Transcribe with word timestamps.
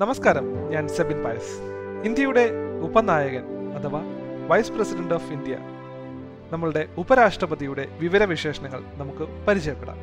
നമസ്കാരം 0.00 0.70
ഞാൻ 0.70 0.88
സെബിൻ 0.88 1.22
പായസ്. 1.22 1.54
ഇന്ത്യയുടെ 2.04 2.50
ഉപനായകൻ 2.82 3.44
അഥവാ 3.78 4.00
വൈസ് 4.48 4.72
പ്രസിഡന്റ് 4.72 5.14
ഓഫ് 5.14 5.32
ഇന്ത്യ. 5.32 5.56
നമ്മളുടെ 6.52 6.88
ഉപരാഷ്ട്രപതിയുടെ 6.98 7.88
വിവരവിശേഷണങ്ങൾ 8.00 8.82
നമുക്ക് 8.94 9.46
പരിചയപ്പെടാം. 9.46 9.98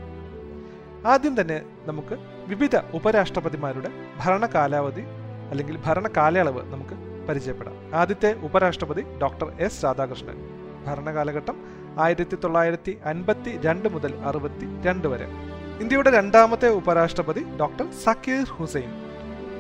ആദ്യം 1.08 1.42
തന്നെ 1.42 1.62
നമുക്ക് 1.86 2.18
വിവിധ 2.48 2.76
ഉപരാഷ്ട്രപതിമാരുടെ 2.94 3.90
ഭരണകാലാവധി 4.26 5.02
അല്ലെങ്കിൽ 5.50 5.80
ഭരണകാലയളവ് 5.86 6.74
നമുക്ക് 6.74 7.28
പരിചയപ്പെടാം. 7.28 7.96
ആദ്യത്തെ 7.96 8.34
ഉപരാഷ്ട്രപതി 8.34 9.02
ഡോക്ടർ 9.22 9.54
എസ് 9.60 9.84
രാധാകൃഷ്ണൻ. 9.86 10.38
ഭരണകാലഘട്ടം 10.88 11.58
ആയിരത്തി 12.00 12.36
തൊള്ളായിരത്തി 12.36 12.98
അൻപത്തി 13.06 13.60
രണ്ട് 13.66 13.90
മുതൽ 13.90 14.16
അറുപത്തി 14.16 14.68
രണ്ട് 14.86 15.08
വരെ. 15.08 15.28
ഇന്ത്യയുടെ 15.80 16.12
രണ്ടാമത്തെ 16.12 16.70
ഉപരാഷ്ട്രപതി 16.70 17.44
ഡോക്ടർ 17.60 17.92
സക്കീർ 18.06 18.46
ഹുസൈൻ. 18.46 19.05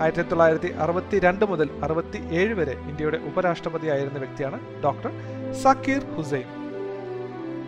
ആയിരത്തി 0.01 0.21
തൊള്ളായിരത്തി 0.21 0.67
അറുപത്തി 0.67 1.19
രണ്ട് 1.19 1.45
മുതൽ 1.45 1.69
അറുപത്തി 1.83 2.19
ഏഴ് 2.39 2.53
വരെ 2.53 2.71
ഇന്ത്യയുടെ 2.89 3.17
ഉപരാഷ്ട്രപതിയായിരുന്ന 3.17 4.17
വ്യക്തിയാണ് 4.23 4.57
ഡോക്ടർ 4.83 5.11
സക്കീർ 5.63 6.01
ഹുസൈൻ. 6.15 6.47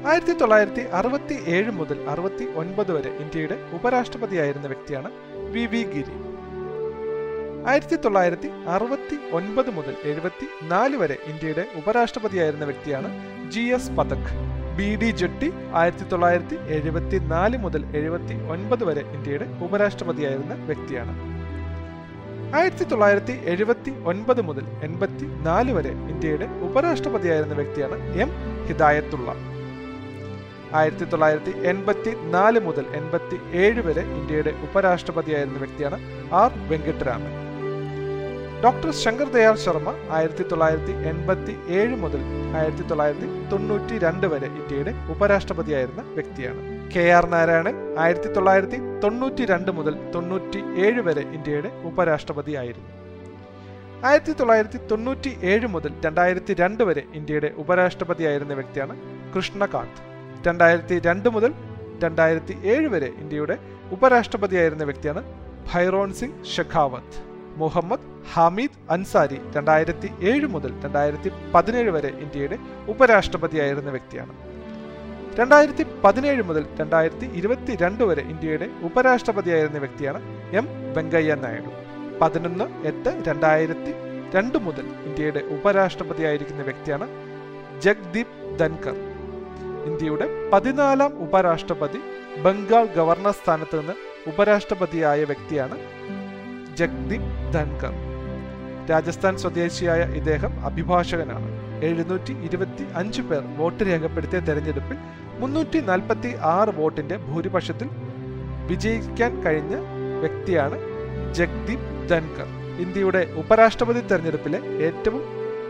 ആയിരത്തി 0.09 0.31
തൊള്ളായിരത്തി 0.31 0.81
അറുപത്തി 0.99 1.35
ഏഴ് 1.47 1.71
മുതൽ 1.71 2.09
അറുപത്തി 2.09 2.45
ഒൻപത് 2.55 2.91
വരെ 2.91 3.11
ഇന്ത്യയുടെ 3.23 3.57
ഉപരാഷ്ട്രപതിയായിരുന്ന 3.73 4.67
വ്യക്തിയാണ് 4.67 5.11
വി 5.53 5.66
വി 5.66 5.83
ഗിരി. 5.83 6.16
ആയിരത്തി 7.69 7.95
തൊള്ളായിരത്തി 7.95 8.49
അറുപത്തി 8.67 9.17
ഒൻപത് 9.31 9.71
മുതൽ 9.77 9.95
എഴുപത്തി 10.03 10.47
നാല് 10.63 10.97
വരെ 10.97 11.17
ഇന്ത്യയുടെ 11.27 11.66
ഉപരാഷ്ട്രപതിയായിരുന്ന 11.75 12.66
വ്യക്തിയാണ് 12.66 13.09
G 13.52 13.59
S 13.59 13.91
Pathak. 13.91 14.30
B 14.77 14.95
D 14.95 15.11
Jatti 15.11 15.53
ആയിരത്തി 15.73 16.03
തൊള്ളായിരത്തി 16.03 16.55
എഴുപത്തി 16.77 17.17
നാല് 17.33 17.57
മുതൽ 17.57 17.83
എഴുപത്തി 17.95 18.33
ഒൻപത് 18.33 18.83
വരെ 18.83 19.02
ഇന്ത്യയുടെ 19.16 19.47
ഉപരാഷ്ട്രപതിയായിരുന്ന 19.66 20.53
വ്യക്തിയാണ്. 20.53 21.16
ആയിരത്തി 22.55 22.83
തൊള്ളായിരത്തി 22.83 23.31
എഴുപത്തി 23.31 23.91
ഒൻപത് 24.05 24.41
മുതൽ 24.41 24.65
എൺപത്തി 24.83 25.25
നാല് 25.25 25.71
വരെ 25.71 25.89
ഇന്ത്യയുടെ 25.89 26.45
ഉപരാഷ്ട്രപതിയായിരുന്ന 26.45 27.53
വ്യക്തിയാണ് 27.53 28.16
എം. 28.16 28.30
ഹിദായത്തുള്ള. 28.67 29.35
ആയിരത്തി 30.73 31.03
തൊള്ളായിരത്തി 31.03 31.59
എൺപത്തി 31.59 32.16
നാല് 32.23 32.59
മുതൽ 32.59 32.85
എൺപത്തി 32.94 33.57
ഏഴ് 33.57 33.81
വരെ 33.81 34.02
ഇന്ത്യയുടെ 34.02 34.49
ഉപരാഷ്ട്രപതിയായിരുന്ന 34.49 35.57
വ്യക്തിയാണ് 35.57 35.99
ആർ. 36.33 36.52
വെങ്കട്ടരാമൻ. 36.67 37.47
ഡോക്ടർ 38.63 38.91
ശങ്കർ 39.02 39.27
ദയാൽ 39.33 39.55
ശർമ്മ 39.63 39.89
ആയിരത്തി 40.17 40.44
തൊള്ളായിരത്തി 40.52 40.94
എൺപത്തി 41.09 41.53
ഏഴ് 41.80 41.95
മുതൽ 42.03 42.22
ആയിരത്തി 42.59 42.83
തൊള്ളായിരത്തി 42.89 43.27
തൊണ്ണൂറ്റി 43.52 43.95
രണ്ട് 44.05 44.25
വരെ 44.31 44.47
ഇന്ത്യയുടെ 44.59 44.91
ഉപരാഷ്ട്രപതിയായിരുന്ന 45.13 46.02
വ്യക്തിയാണ്. 46.17 46.61
കെ 46.94 47.03
ആർ 47.17 47.25
നാരായണൻ 47.33 47.75
ആയിരത്തി 48.03 48.30
തൊള്ളായിരത്തി 48.38 48.80
തൊണ്ണൂറ്റി 49.03 49.45
രണ്ട് 49.52 49.72
മുതൽ 49.80 49.94
തൊണ്ണൂറ്റി 50.16 50.61
ഏഴ് 50.85 51.03
വരെ 51.08 51.23
ഇന്ത്യയുടെ 51.38 51.72
ഉപരാഷ്ട്രപതി 51.89 52.55
ആയിരുന്നു 52.61 52.89
ആയിരത്തി 54.08 54.35
തൊള്ളായിരത്തി 54.39 54.81
തൊണ്ണൂറ്റി 54.91 55.31
ഏഴ് 55.52 55.67
മുതൽ 55.75 55.94
രണ്ടായിരത്തി 56.05 56.55
രണ്ട് 56.63 56.83
വരെ 56.89 57.05
ഇന്ത്യയുടെ 57.19 57.52
ഉപരാഷ്ട്രപതിയായിരുന്ന 57.63 58.53
വ്യക്തിയാണ് 58.53 58.97
കൃഷ്ണകാന്ത്. 59.35 60.02
രണ്ടായിരത്തി 60.47 60.97
രണ്ട് 61.09 61.30
മുതൽ 61.38 61.53
രണ്ടായിരത്തി 62.03 62.55
ഏഴ് 62.73 62.89
വരെ 62.95 63.11
ഇന്ത്യയുടെ 63.23 63.58
ഉപരാഷ്ട്രപതിയായിരുന്ന 63.97 64.83
വ്യക്തിയാണ് 64.83 65.23
ഭൈറോൺ 65.72 66.11
സിംഗ് 66.19 66.45
ഷെഖാവത്ത്. 66.55 67.17
മുഹമ്മദ് 67.59 68.08
ഹമീദ് 68.33 68.80
അൻസാരി 68.94 69.38
രണ്ടായിരത്തി 69.55 70.09
ഏഴ് 70.31 70.47
മുതൽ 70.55 70.72
രണ്ടായിരത്തി 70.83 71.30
പതിനേഴ് 71.53 71.91
വരെ 71.95 72.09
ഇന്ത്യയുടെ 72.23 72.58
ഉപരാഷ്ട്രപതിയായിരുന്ന 72.94 73.89
വ്യക്തിയാണ്. 73.95 74.33
രണ്ടായിരത്തി 75.39 75.83
പതിനേഴ് 76.03 76.44
മുതൽ 76.50 76.63
രണ്ടായിരത്തി 76.80 77.28
ഇരുപത്തി 77.39 77.73
രണ്ട് 77.83 78.03
വരെ 78.09 78.23
ഇന്ത്യയുടെ 78.33 78.67
ഉപരാഷ്ട്രപതിയായിരുന്ന 78.88 79.80
വ്യക്തിയാണ് 79.83 80.19
എം 80.59 80.67
വെങ്കയ്യ 80.95 81.33
നായിഡു. 81.44 81.72
പതിനൊന്ന് 82.22 82.66
എട്ട് 82.89 83.11
രണ്ടായിരത്തി 83.28 83.91
രണ്ട് 84.35 84.58
മുതൽ 84.67 84.85
ഇന്ത്യയുടെ 85.08 85.41
ഉപരാഷ്ട്രപതിയായിരിക്കുന്ന 85.55 86.63
വ്യക്തിയാണ് 86.69 87.08
ജഗ്ദീപ് 87.85 88.35
ധൻകർ. 88.61 88.95
ഇന്ത്യയുടെ 89.89 90.28
പതിനാലാം 90.53 91.12
ഉപരാഷ്ട്രപതി 91.25 92.00
ബംഗാൾ 92.45 92.85
ഗവർണർ 92.97 93.35
സ്ഥാനത്ത് 93.41 93.75
നിന്ന് 93.79 93.95
ഉപരാഷ്ട്രപതിയായ 94.31 95.19
വ്യക്തിയാണ് 95.24 95.78
ജഗ്ദീപ് 96.79 97.29
ധൻകർ. 97.53 97.93
രാജസ്ഥാൻ 98.91 99.38
സ്വദേശിയായ 99.43 100.01
ഇദ്ദേഹം 100.19 100.65
അഭിഭാഷകനാണ്. 100.67 101.49
എഴുന്നൂറ്റി 101.88 102.33
ഇരുപത്തി 102.47 102.85
അഞ്ച് 102.99 103.21
പേർ 103.21 103.43
വോട്ട് 103.57 103.83
രേഖപ്പെടുത്തിയ 103.89 104.39
തെരഞ്ഞെടുപ്പിൽ 104.47 104.97
മുന്നൂറ്റി 105.41 105.79
നാൽപ്പത്തി 105.89 106.31
ആറ് 106.55 106.71
വോട്ടിന്റെ 106.79 107.17
ഭൂരിപക്ഷത്തിൽ 107.17 107.89
വിജയിക്കാൻ 108.69 109.43
കഴിഞ്ഞ 109.45 109.73
വ്യക്തിയാണ് 110.23 110.77
ജഗ്ദീപ് 111.39 111.89
ധൻകർ. 112.11 112.47
ഇന്ത്യയുടെ 112.83 113.21
ഉപരാഷ്ട്രപതി 113.41 114.01
തെരഞ്ഞെടുപ്പിലെ 114.11 114.59
ഏറ്റവും 114.88 115.21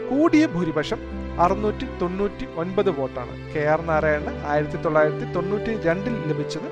കൂടിയ 0.10 0.46
ഭൂരിപക്ഷം 0.56 1.00
അറുന്നൂറ്റി 1.46 1.88
തൊണ്ണൂറ്റി 2.02 2.46
ഒൻപത് 2.62 2.90
വോട്ടാണ്. 3.00 3.34
കെ 3.54 3.64
ആർ 3.74 3.82
നാരായണന് 3.90 4.34
ആയിരത്തി 4.54 4.78
തൊള്ളായിരത്തി 4.86 5.28
തൊണ്ണൂറ്റി 5.36 5.74
രണ്ടിൽ 5.88 6.16
ലഭിച്ചത് 6.32 6.70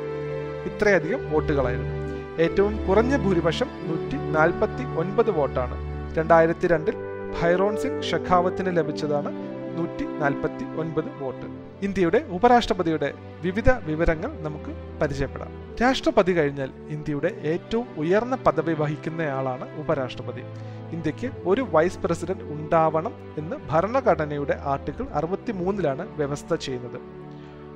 ഇത്രയധികം 0.69 1.22
വോട്ടുകളായിരുന്നു. 1.34 2.05
ഏറ്റവും 2.40 2.88
കുറഞ്ഞ 2.88 3.18
ഭൂരിപക്ഷം 3.18 3.68
നൂറ്റി 3.88 4.18
നാൽപ്പത്തി 4.38 4.84
ഒൻപത് 5.00 5.31
വോട്ടാണ്. 5.31 5.75
രണ്ടായിരത്തി 6.18 6.68
രണ്ടിൽ 6.68 6.96
ഭൈറോൺ 7.41 7.78
സിംഗ് 7.78 8.03
ഷെഖാവത്തിന് 8.03 8.78
ലഭിച്ചതാണ് 8.78 9.29
നൂറ്റി 9.78 10.06
നാൽപ്പത്തി 10.06 10.66
ഒൻപത് 10.79 11.06
വോട്ട്. 11.19 11.46
ഇന്ത്യയുടെ 11.85 12.25
ഉപരാഷ്ട്രപതിയുടെ 12.29 13.13
വിവിധ 13.41 13.69
വിവരങ്ങൾ 13.72 14.41
നമുക്ക് 14.41 15.00
പരിചയപ്പെടാം. 15.01 15.51
രാഷ്ട്രപതി 15.81 16.34
കഴിഞ്ഞാൽ 16.34 16.72
ഇന്ത്യയുടെ 16.90 17.28
ഏറ്റവും 17.28 17.88
ഉയർന്ന 17.97 18.35
പദവി 18.35 18.73
വഹിക്കുന്നയാളാണ് 18.73 19.79
ഉപരാഷ്ട്രപതി. 19.79 20.44
ഇന്ത്യയ്ക്ക് 20.91 21.31
ഒരു 21.46 21.67
വൈസ് 21.72 22.00
പ്രസിഡന്റ് 22.00 22.44
ഉണ്ടാവണം 22.44 23.13
എന്ന് 23.38 23.56
ഭരണഘടനയുടെ 23.69 24.62
ആർട്ടിക്കിൾ 24.63 25.07
അറുപത്തി 25.13 25.52
മൂന്നിലാണ് 25.52 26.16
വ്യവസ്ഥ 26.17 26.56
ചെയ്യുന്നത്. 26.56 27.00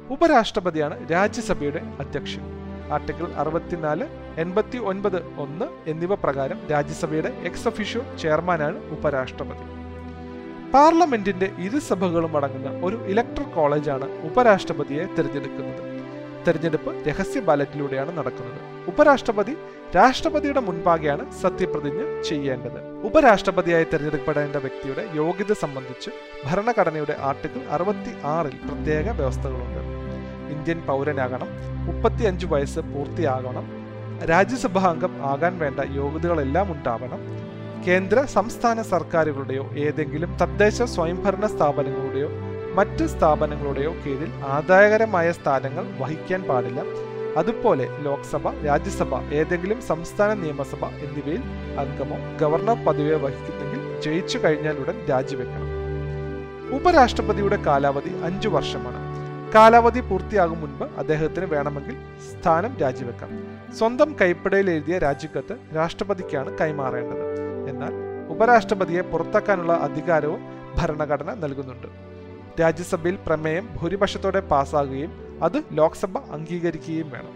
ഉപരാഷ്ട്രപതിയാണ് 0.09 1.11
രാജ്യസഭയുടെ 1.11 1.81
അധ്യക്ഷൻ. 1.99 2.68
ആർട്ടിക്കിൾ 2.91 3.33
അറുപത്തിനാല് 3.33 4.05
എൺപത്തി 4.37 4.77
ഒൻപത് 4.77 5.23
ഒന്ന് 5.37 5.89
എന്നിവ 5.89 6.13
പ്രകാരം 6.13 6.59
രാജ്യസഭയുടെ 6.71 7.27
എക്സ് 7.27 7.67
ഒഫീഷ്യോ 7.67 8.01
ചെയർമാനാണ് 8.19 8.77
ഉപരാഷ്ട്രപതി. 8.91 9.65
പാർലമെന്റിന്റെ 10.73 11.51
ഇരുസഭകളും 11.59 12.37
അടങ്ങുന്ന 12.37 12.85
ഒരു 12.85 12.95
ഇലക്ട്രൽ 12.95 13.43
കോളേജാണ് 13.43 14.23
ഉപരാഷ്ട്രപതിയെ 14.23 15.05
തിരഞ്ഞെടുക്കുന്നത്. 15.05 15.81
തെരഞ്ഞെടുപ്പ് 16.47 17.07
രഹസ്യ 17.07 17.39
ബാലറ്റിലൂടെയാണ് 17.39 18.17
നടക്കുന്നത്. 18.17 18.59
ഉപരാഷ്ട്രപതി 18.87 19.57
രാഷ്ട്രപതിയുടെ 19.95 20.59
മുൻപാകെയാണ് 20.59 21.31
സത്യപ്രതിജ്ഞ 21.41 22.21
ചെയ്യേണ്ടത്. 22.21 22.79
ഉപരാഷ്ട്രപതിയായി 23.07 23.83
തിരഞ്ഞെടുക്കപ്പെടേണ്ട 23.83 24.55
വ്യക്തിയുടെ 24.55 25.09
യോഗ്യത 25.15 25.53
സംബന്ധിച്ച് 25.53 26.11
ഭരണഘടനയുടെ 26.45 27.15
ആർട്ടിക്കിൾ 27.19 27.61
അറുപത്തി 27.69 28.13
ആറിൽ 28.25 28.55
പ്രത്യേക 28.67 29.09
വ്യവസ്ഥകളുണ്ട്. 29.11 29.98
ഇന്ത്യൻ 30.51 30.81
പൗരനാകണം. 30.87 31.47
മുപ്പത്തിയഞ്ച് 31.85 32.45
വയസ്സ് 32.45 32.79
പൂർത്തിയാകണം. 32.79 33.79
രാജ്യസഭാ 34.25 34.89
അംഗം 34.89 35.13
ആകാൻ 35.25 35.59
വേണ്ട 35.59 35.79
യോഗ്യതകളെല്ലാം 35.91 36.71
ഉണ്ടാവണം. 36.71 37.19
കേന്ദ്ര 37.87 38.21
സംസ്ഥാന 38.25 38.81
സർക്കാരുകളുടെയോ 38.81 39.69
ഏതെങ്കിലും 39.77 40.37
തദ്ദേശ 40.41 40.81
സ്വയംഭരണ 40.81 41.45
സ്ഥാപനങ്ങളുടെയോ 41.45 42.29
മറ്റ് 42.73 43.05
സ്ഥാപനങ്ങളുടെയോ 43.05 43.91
കീഴിൽ 44.05 44.31
ആദായകരമായ 44.47 45.31
സ്ഥാനങ്ങൾ 45.31 45.85
വഹിക്കാൻ 45.99 46.41
പാടില്ല. 46.43 46.81
അതുപോലെ 47.37 47.87
ലോക്സഭ 48.01 48.49
രാജ്യസഭ 48.65 49.33
ഏതെങ്കിലും 49.33 49.81
സംസ്ഥാന 49.81 50.33
നിയമസഭ 50.33 50.85
എന്നിവയിൽ 50.85 51.43
അംഗമോ 51.79 52.17
ഗവർണർ 52.41 52.85
പദവിയോ 52.85 53.17
വഹിക്കുന്നെങ്കിൽ 53.17 54.01
ജയിച്ചു 54.01 54.37
കഴിഞ്ഞാൽ 54.37 54.77
ഉടൻ 54.77 55.05
രാജിവെക്കണം. 55.09 55.69
ഉപരാഷ്ട്രപതിയുടെ 56.75 57.55
കാലാവധി 57.55 58.11
അഞ്ചു 58.23 58.49
വർഷമാണ്. 58.49 58.98
കാലാവധി 59.55 59.99
പൂർത്തിയാകും 59.99 60.61
മുൻപ് 60.61 60.83
അദ്ദേഹത്തിന് 60.83 61.45
വേണമെങ്കിൽ 61.45 61.95
സ്ഥാനം 62.31 62.77
രാജിവെക്കാം. 62.77 63.29
സ്വന്തം 63.73 64.15
കൈപ്പടയിൽ 64.21 64.69
എഴുതിയ 64.69 64.97
രാജിക്കത്ത് 64.97 65.75
രാഷ്ട്രപതിക്കാണ് 65.75 66.57
കൈമാറേണ്ടത്. 66.57 67.23
എന്നാൽ 67.69 67.93
ഉപരാഷ്ട്രപതിയെ 68.29 69.01
പുറത്താക്കാനുള്ള 69.01 69.73
അധികാരവും 69.73 70.39
ഭരണഘടന 70.77 71.33
നൽകുന്നുണ്ട്. 71.33 71.87
രാജ്യസഭയിൽ 72.61 73.15
പ്രമേയം 73.27 73.69
ഭൂരിപക്ഷത്തോടെ 73.81 74.39
പാസ്സാകുകയും 74.39 75.11
അത് 75.43 75.63
ലോക്സഭ 75.71 76.17
അംഗീകരിക്കുകയും 76.17 77.09
വേണം. 77.09 77.33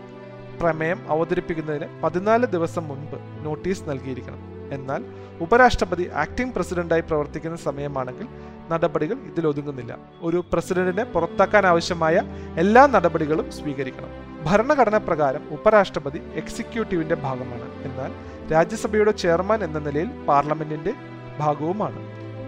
പ്രമേയം 0.62 1.00
അവതരിപ്പിക്കുന്നതിന് 1.10 2.02
പതിനാല് 2.04 2.46
ദിവസം 2.46 2.88
മുൻപ് 2.88 3.46
നോട്ടീസ് 3.46 3.90
നൽകിയിരിക്കണം. 3.90 4.53
എന്നാൽ 4.74 5.06
ഉപരാഷ്ട്രപതി 5.42 6.10
ആക്ടിംഗ് 6.14 6.54
പ്രസിഡന്റായി 6.56 7.02
പ്രവർത്തിക്കുന്ന 7.02 7.58
സമയമാണെങ്കിൽ 7.58 8.28
നടപടികൾ 8.72 9.16
ഇതിൽ 9.16 9.48
ഒതുങ്ങുന്നില്ല. 9.48 9.98
ഒരു 10.22 10.44
പ്രസിഡന്റിനെ 10.54 11.04
പുറത്താക്കാൻ 11.04 11.66
ആവശ്യമായ 11.66 12.22
എല്ലാ 12.58 12.88
നടപടികളും 12.88 13.52
സ്വീകരിക്കണം. 13.52 14.12
ഭരണഘടന 14.44 14.98
പ്രകാരം 14.98 15.48
ഉപരാഷ്ട്രപതി 15.52 16.22
എക്സിക്യൂട്ടീവിന്റെ 16.34 17.16
ഭാഗമാണ്. 17.16 17.68
എന്നാൽ 17.84 18.12
രാജ്യസഭയുടെ 18.52 19.12
ചെയർമാൻ 19.12 19.64
എന്ന 19.64 19.80
നിലയിൽ 19.80 20.10
പാർലമെന്റിന്റെ 20.26 20.94
ഭാഗവുമാണ്. 21.40 22.00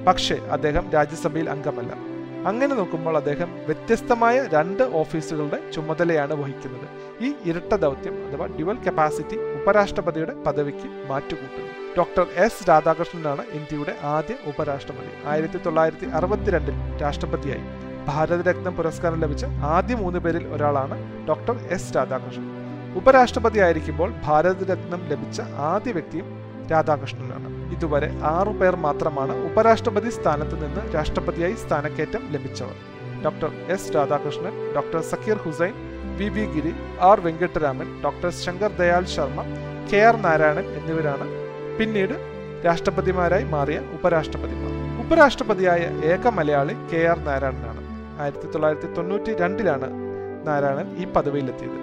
പക്ഷേ 0.06 0.36
അദ്ദേഹം 0.36 0.90
രാജ്യസഭയിൽ 0.90 1.50
അംഗമല്ല. 1.50 1.94
അങ്ങനെ 2.48 2.76
നോക്കുമ്പോൾ 2.76 3.18
അദ്ദേഹം 3.18 3.54
വ്യത്യസ്തമായ 3.66 4.48
രണ്ട് 4.54 4.84
ഓഫീസുകളുടെ 4.84 5.72
ചുമതലയാണ് 5.72 6.34
വഹിക്കുന്നത്. 6.34 6.88
ഈ 7.24 7.34
ഇരട്ട 7.46 7.76
ദൗത്യം 7.76 8.16
അഥവാ 8.28 8.46
ഡ്യുവൽ 8.46 8.78
കപ്പാസിറ്റി 8.84 9.38
ഉപരാഷ്ട്രപതിയുടെ 9.66 10.34
പദവിക്ക് 10.46 10.88
മാറ്റുകൂട്ടുന്നു. 11.10 11.70
ഡോക്ടർ 11.98 12.26
എസ് 12.44 12.66
രാധാകൃഷ്ണനാണ് 12.70 13.44
ഇന്ത്യയുടെ 13.58 13.94
ആദ്യ 14.16 14.34
ഉപരാഷ്ട്രപതി. 14.50 15.12
ആയിരത്തി 15.32 15.60
തൊള്ളായിരത്തി 15.66 16.08
അറുപത്തിരണ്ടിൽ 16.18 16.76
രാഷ്ട്രപതിയായി. 17.02 17.64
ഭാരതരത്നം 18.10 18.74
പുരസ്കാരം 18.80 19.18
ലഭിച്ച 19.24 19.46
ആദ്യ 19.76 19.96
മൂന്ന് 20.02 20.20
പേരിൽ 20.26 20.44
ഒരാളാണ് 20.56 20.98
ഡോക്ടർ 21.30 21.56
എസ് 21.78 21.96
രാധാകൃഷ്ണൻ. 21.96 22.52
ഉപരാഷ്ട്രപതി 23.02 23.60
ആയിരിക്കുമ്പോൾ 23.68 24.14
ഭാരതരത്നം 24.28 25.02
ലഭിച്ച 25.14 25.42
ആദ്യ 25.72 25.94
വ്യക്തിയും 25.98 26.30
രാധാകൃഷ്ണനാണ്. 26.74 27.50
ഇതുവരെ 27.78 28.12
ആറു 28.36 28.54
പേർ 28.62 28.76
മാത്രമാണ് 28.86 29.34
ഉപരാഷ്ട്രപതി 29.50 30.14
സ്ഥാനത്ത് 30.20 30.56
നിന്ന് 30.66 30.84
രാഷ്ട്രപതിയായി 30.96 31.58
സ്ഥാനക്കയറ്റം 31.66 32.24
ലഭിച്ചവർ. 32.38 32.78
Doctor 33.26 33.52
S 33.76 33.92
Radhakrishnan 33.98 34.56
doctor 34.78 35.02
Zakir 35.12 35.38
Hussain 35.48 35.76
V 36.20 36.28
V 36.36 36.46
Giri 36.56 36.74
R 37.00 37.20
Venkataraman 37.20 37.88
doctor 38.04 38.30
Shankar 38.44 38.72
Dayal 38.80 39.06
Sharma 39.06 39.42
K 39.92 39.98
R 39.98 40.16
Narayanan 40.18 40.68
എന്നിവരാണ് 40.80 41.26
പിന്നീട് 41.80 42.16
രാഷ്ട്രപതിമാരായി 42.66 43.44
മാറിയ 43.44 43.80
ഉപരാഷ്ട്രപതിമാർ. 43.98 44.72
ഉപരാഷ്ട്രപതിയായ 45.06 45.82
ഏക 46.12 46.28
മലയാളി 46.28 46.76
കെ 46.92 47.02
ആർ 47.08 47.18
നാരായണനാണ്. 47.30 47.82
ആയിരത്തി 48.22 48.48
തൊള്ളായിരത്തി 48.52 48.90
തൊണ്ണൂറ്റി 48.98 49.32
രണ്ടിലാണ് 49.42 49.88
നാരായണൻ 50.48 50.88
ഈ 50.98 51.06
പദവിയിലെത്തിയത്. 51.06 51.80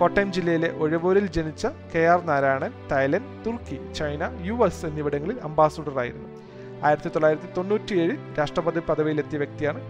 കോട്ടയം 0.00 0.32
ജില്ലയിലെ 0.36 0.68
ഒഴവൂരിൽ 0.84 1.26
ജനിച്ച 1.36 1.66
K 1.92 2.02
R 2.12 2.20
Narayanan 2.30 2.72
Thailand 2.90 3.44
Turkey 3.44 3.76
China 3.98 4.22
U 4.48 4.56
S 4.66 4.86
എന്നിവിടങ്ങളിൽ 4.86 5.38
അംബാസഡറായിരുന്നു 5.48 6.28
ആയിരത്തി 6.86 7.08
തൊള്ളായിരത്തി 7.08 7.48
തൊണ്ണൂറ്റിയേഴിൽ 7.56 8.18
രാഷ്ട്രപതി 8.38 8.80
പദവിയിലെത്തിയ 8.88 9.38
വ്യക്തിയാണ് 9.38 9.80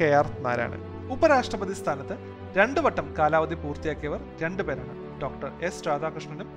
കെ 0.00 0.08
ആർ 0.20 0.26
നാരായണൻ. 0.46 0.80
ഉപരാഷ്ട്രപതി 1.14 1.72
സ്ഥാനത്ത് 1.72 2.16
രണ്ടു 2.56 2.80
വട്ടം 2.80 3.14
കാലാവധി 3.18 3.54
പൂർത്തിയാക്കിയവർ 3.54 4.20
രണ്ടുപേരാണ്. 4.42 4.94
ഡോക്ടർ 5.22 5.50
എസ് 5.64 5.86
രാധാകൃഷ്ണനും 5.86 6.48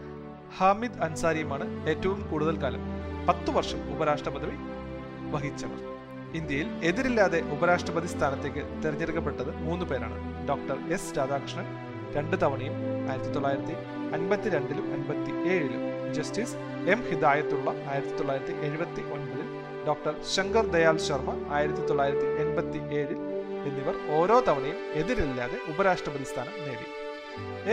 ഹാമിദ് 0.57 0.99
അൻസാരിയുമാണ് 1.05 1.89
ഏറ്റവും 1.89 2.27
കൂടുതൽ 2.29 2.61
കാലം 2.63 2.83
പത്തു 3.27 3.51
വർഷം 3.51 3.79
ഉപരാഷ്ട്രപതി 3.93 4.47
വഹിച്ചവർ. 5.33 5.79
ഇന്ത്യയിൽ 6.33 6.67
എതിരില്ലാതെ 6.83 7.39
ഉപരാഷ്ട്രപതി 7.55 8.07
സ്ഥാനത്തേക്ക് 8.07 8.63
തിരഞ്ഞെടുക്കപ്പെട്ടത് 8.83 9.51
മൂന്ന് 9.57 9.85
പേരാണ്. 9.85 10.17
ഡോക്ടർ 10.49 10.77
എസ് 10.93 11.17
രാധാകൃഷ്ണൻ 11.17 11.67
രണ്ട് 12.15 12.35
തവണയും 12.43 12.75
ആയിരത്തി 13.11 13.31
തൊള്ളായിരത്തി 13.31 13.75
അൻപത്തി 14.15 14.49
രണ്ടിലും 14.49 14.93
അൻപത്തി 14.93 15.31
ഏഴിലും 15.53 15.81
ജസ്റ്റിസ് 16.13 16.57
എം 16.93 16.99
ഹിദായത്തുള്ള 17.09 17.69
ആയിരത്തി 17.91 18.15
തൊള്ളായിരത്തി 18.17 18.55
എഴുപത്തി 18.67 19.01
ഒൻപതിൽ 19.15 19.47
ഡോക്ടർ 19.87 20.13
ശങ്കർ 20.35 20.65
ദയാൽ 20.65 20.97
ശർമ്മ 20.97 21.31
ആയിരത്തി 21.53 21.83
തൊള്ളായിരത്തി 21.87 22.27
എൺപത്തി 22.43 22.79
ഏഴിൽ 22.99 23.19
എന്നിവർ 23.69 23.95
ഓരോ 24.17 24.39
തവണയും 24.47 24.79
എതിരില്ലാതെ 24.99 25.57
ഉപരാഷ്ട്രപതി 25.71 26.23
സ്ഥാനം 26.23 26.55
നേടി. 26.65 26.87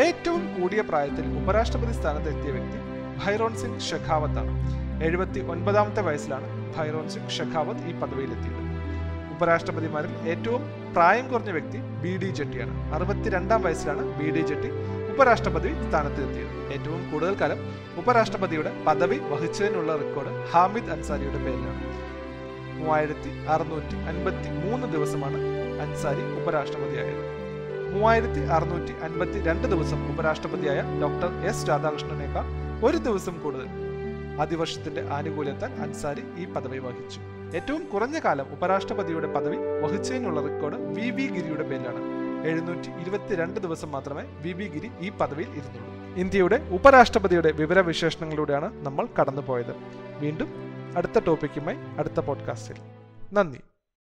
ഏറ്റവും 0.05 0.43
കൂടിയ 0.55 0.81
പ്രായത്തിൽ 0.81 1.27
ഉപരാഷ്ട്രപതി 1.41 1.93
സ്ഥാനത്ത് 1.93 2.29
എത്തിയ 2.35 2.53
വ്യക്തി 2.57 2.79
ഭൈറോൺ 3.25 3.57
സിംഗ് 3.63 3.81
ഷെഖാവത്ത് 3.81 4.39
ആണ്. 4.43 4.53
എഴുപത്തി 5.07 5.41
ഒൻപതാമത്തെ 5.41 6.01
വയസ്സിലാണ് 6.01 6.49
ഭൈറോൺ 6.77 7.09
സിംഗ് 7.09 7.35
ഷെഖാവത്ത് 7.39 7.85
ഈ 7.91 7.93
പദവിയിലെത്തിയത്. 8.01 8.61
ഉപരാഷ്ട്രപതിമാരിൽ 9.35 10.29
ഏറ്റവും 10.33 10.63
പ്രായം 10.97 11.29
കുറഞ്ഞ 11.29 11.51
വ്യക്തി 11.51 11.79
ബി 12.03 12.17
ഡി 12.23 12.31
ജെട്ടിയാണ് 12.39 12.75
അറുപത്തിരണ്ടാം 12.95 13.63
വയസ്സിലാണ് 13.63 14.03
ബി 14.19 14.29
ഡി 14.31 14.43
ജെട്ടി 14.51 14.71
ഉപരാഷ്ട്രപതി 15.13 15.71
സ്ഥാനത്തെത്തിയത്. 15.89 16.53
ഏറ്റവും 16.75 17.13
കൂടുതൽ 17.13 17.35
കാലം 17.41 17.59
ഉപരാഷ്ട്രപതിയുടെ 18.01 18.71
പദവി 18.87 19.19
വഹിച്ചതിനുള്ള 19.33 19.97
റെക്കോർഡ് 20.03 20.35
ഹാമിദ് 20.53 20.93
അൻസാരിയുടെ 20.97 21.41
പേരിലാണ്. 21.47 21.81
മൂവായിരത്തി 22.79 23.33
അറുന്നൂറ്റി 23.55 23.97
അൻപത്തി 24.11 24.49
മൂന്ന് 24.63 24.87
ദിവസമാണ് 24.93 25.39
അൻസാരി 25.83 26.43
ഉപരാഷ്ട്രപതിയായത് 26.43 27.43
മൂവായിരത്തി 27.93 28.41
അറുന്നൂറ്റി 28.41 28.93
അൻപത്തി 28.93 29.43
രണ്ട് 29.43 29.69
ദിവസം 29.69 30.13
ഉപരാഷ്ട്രപതിയായ 30.13 30.83
ഡോക്ടർ 31.01 31.47
എസ് 31.47 31.69
രാധാകൃഷ്ണനേക്കാൾ 31.69 32.45
ഒരു 32.85 32.97
ദിവസം 32.97 33.41
കൂടുതൽ. 33.41 33.67
അതിവർഷത്തിന്റെ 34.41 35.09
ആനുകൂല്യത്താൽ 35.11 35.73
അൻസാരി 35.73 36.23
ഈ 36.37 36.45
പദവി 36.45 36.79
വഹിച്ചു. 36.79 37.21
ഏറ്റവും 37.57 37.85
കുറഞ്ഞ 37.85 38.19
കാലം 38.19 38.47
ഉപരാഷ്ട്രപതിയുടെ 38.53 39.27
പദവി 39.27 39.57
വഹിച്ചതിനുള്ള 39.57 40.41
റെക്കോർഡ് 40.41 40.77
വി 40.77 41.11
വി 41.11 41.27
ഗിരിയുടെ 41.27 41.63
പേരിലാണ്. 41.63 42.23
എഴുന്നൂറ്റി 42.47 42.91
ഇരുപത്തിരണ്ട് 43.01 43.61
ദിവസം 43.61 43.93
മാത്രമേ 43.93 44.23
വി 44.23 44.53
ബി 44.53 44.65
ഗിരി 44.65 44.91
ഈ 45.01 45.11
പദവിയിൽ 45.11 45.49
ഇരുന്നുള്ളൂ. 45.49 46.15
ഇന്ത്യയുടെ 46.17 46.69
ഉപരാഷ്ട്രപതിയുടെ 46.71 47.53
വിവരവിശേഷണങ്ങളിലൂടെയാണ് 47.53 48.87
നമ്മൾ 48.87 49.09
കടന്നുപോയത്. 49.21 49.75
വീണ്ടും 50.19 50.49
അടുത്ത 50.97 51.19
ടോപ്പിക്കുമായി 51.19 51.77
അടുത്ത 51.99 52.21
പോഡ്കാസ്റ്റിൽ. 52.21 52.77
നന്ദി. 53.33 53.59